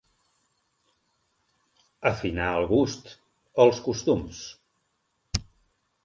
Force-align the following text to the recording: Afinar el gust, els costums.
Afinar 2.11 2.47
el 2.61 2.65
gust, 2.71 3.11
els 3.65 3.81
costums. 3.89 4.41